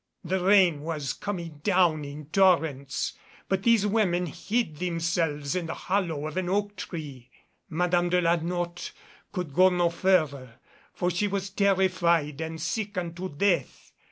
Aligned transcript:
The 0.23 0.43
rain 0.43 0.81
was 0.81 1.13
coming 1.13 1.59
down 1.63 2.03
in 2.05 2.25
torrents, 2.25 3.13
but 3.47 3.61
these 3.61 3.85
women 3.85 4.25
hid 4.25 4.77
themselves 4.77 5.55
in 5.55 5.67
the 5.67 5.75
hollow 5.75 6.25
of 6.25 6.37
an 6.37 6.49
oak 6.49 6.75
tree. 6.75 7.29
Madame 7.69 8.09
de 8.09 8.19
la 8.19 8.37
Notte 8.37 8.93
could 9.31 9.53
go 9.53 9.69
no 9.69 9.91
further, 9.91 10.55
for 10.91 11.11
she 11.11 11.27
was 11.27 11.51
terrified 11.51 12.41
and 12.41 12.59
sick 12.59 12.97
unto 12.97 13.29
death. 13.29 13.91